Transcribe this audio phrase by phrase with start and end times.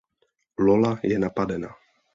[0.69, 1.75] Lola je napadena.